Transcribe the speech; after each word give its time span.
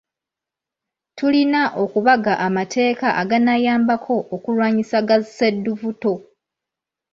Tulina 1.17 1.61
okubaga 1.83 2.33
amateeka 2.47 3.07
aganaayambako 3.21 4.15
okulwanyisa 4.35 4.97
ga 5.07 5.17
ssedduvvuto. 5.23 6.13